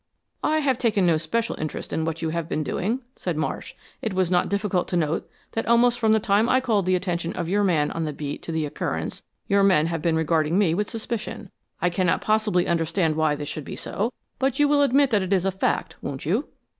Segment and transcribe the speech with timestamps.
[0.43, 3.75] "I have taken no special interest in what you have been doing," said Marsh.
[4.01, 7.33] "It was not difficult to note that almost from the time I called the attention
[7.33, 10.73] of your man on the beat to the occurrence, your men have been regarding me
[10.73, 11.51] with suspicion.
[11.83, 15.33] I cannot possibly understand why this should be so, but you will admit that it
[15.33, 16.47] is a fact, won't you?"